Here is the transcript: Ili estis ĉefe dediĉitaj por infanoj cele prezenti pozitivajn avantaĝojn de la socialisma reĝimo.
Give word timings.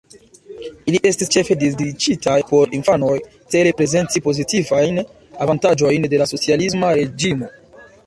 Ili 0.91 1.01
estis 1.09 1.29
ĉefe 1.35 1.57
dediĉitaj 1.63 2.37
por 2.53 2.73
infanoj 2.79 3.13
cele 3.29 3.75
prezenti 3.83 4.25
pozitivajn 4.31 5.01
avantaĝojn 5.47 6.13
de 6.15 6.25
la 6.27 6.33
socialisma 6.37 6.95
reĝimo. 7.03 7.57